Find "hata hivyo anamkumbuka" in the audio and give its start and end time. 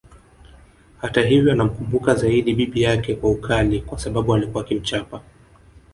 0.97-2.15